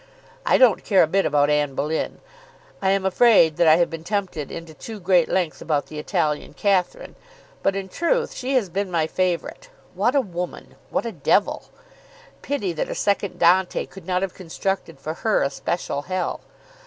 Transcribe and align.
I 0.47 0.57
don't 0.57 0.83
care 0.83 1.03
a 1.03 1.07
bit 1.07 1.27
about 1.27 1.51
Anne 1.51 1.75
Boleyne. 1.75 2.21
I 2.81 2.89
am 2.89 3.05
afraid 3.05 3.57
that 3.57 3.67
I 3.67 3.75
have 3.75 3.91
been 3.91 4.03
tempted 4.03 4.49
into 4.49 4.73
too 4.73 4.99
great 4.99 5.29
length 5.29 5.61
about 5.61 5.85
the 5.85 5.99
Italian 5.99 6.55
Catherine; 6.55 7.13
but 7.61 7.75
in 7.75 7.87
truth 7.87 8.33
she 8.33 8.55
has 8.55 8.67
been 8.67 8.89
my 8.89 9.05
favourite. 9.05 9.69
What 9.93 10.15
a 10.15 10.21
woman! 10.21 10.73
What 10.89 11.05
a 11.05 11.11
devil! 11.11 11.65
Pity 12.41 12.73
that 12.73 12.89
a 12.89 12.95
second 12.95 13.37
Dante 13.37 13.85
could 13.85 14.07
not 14.07 14.23
have 14.23 14.33
constructed 14.33 14.99
for 14.99 15.13
her 15.13 15.43
a 15.43 15.51
special 15.51 16.01
hell. 16.01 16.39